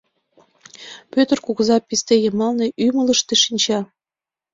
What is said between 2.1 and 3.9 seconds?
йымалне, ӱмылыштӧ, шинча.